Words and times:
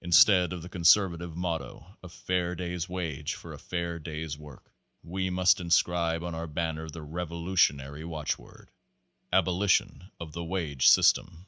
Instead 0.00 0.54
of 0.54 0.62
the 0.62 0.70
conservative 0.70 1.36
motto, 1.36 1.98
"A 2.02 2.08
fair 2.08 2.54
day's 2.54 2.86
age 2.90 3.34
for 3.34 3.52
a 3.52 3.58
fair 3.58 3.98
day's 3.98 4.38
work," 4.38 4.72
we 5.02 5.28
must 5.28 5.60
inscribe 5.60 6.24
on 6.24 6.34
our 6.34 6.46
banner 6.46 6.88
the 6.88 7.02
revolutionary 7.02 8.06
watchword, 8.06 8.70
"Abolition 9.30 10.10
of 10.18 10.32
the 10.32 10.42
wage 10.42 10.88
system." 10.88 11.44